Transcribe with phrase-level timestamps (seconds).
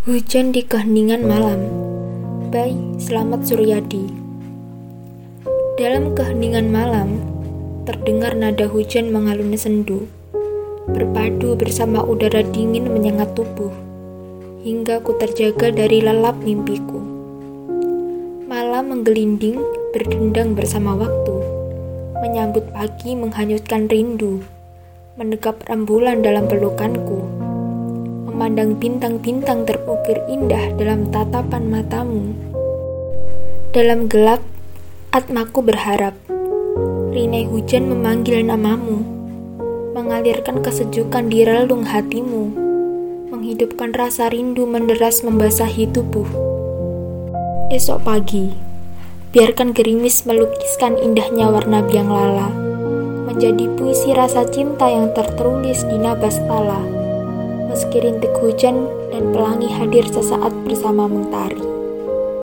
[0.00, 1.60] Hujan di keheningan malam.
[2.48, 4.08] By Selamat Suryadi.
[5.76, 7.20] Dalam keheningan malam
[7.84, 10.08] Terdengar nada hujan mengalun sendu.
[10.88, 13.68] Berpadu bersama udara dingin menyengat tubuh
[14.64, 16.96] Hingga ku terjaga dari lelap mimpiku.
[18.48, 19.60] Malam menggelinding
[19.92, 21.36] berdendang bersama waktu.
[22.24, 24.40] Menyambut pagi menghanyutkan rindu
[25.20, 27.39] Menegap rembulan dalam pelukanku
[28.40, 32.32] memandang bintang-bintang terukir indah dalam tatapan matamu.
[33.76, 34.40] Dalam gelap,
[35.12, 36.16] atmaku berharap.
[37.12, 39.04] Rinai hujan memanggil namamu,
[39.92, 42.48] mengalirkan kesejukan di relung hatimu,
[43.28, 46.24] menghidupkan rasa rindu menderas membasahi tubuh.
[47.68, 48.56] Esok pagi,
[49.36, 52.48] biarkan gerimis melukiskan indahnya warna biang lala,
[53.28, 56.99] menjadi puisi rasa cinta yang tertulis di nabas pala
[57.70, 61.79] meski rintik hujan dan pelangi hadir sesaat bersama mentari.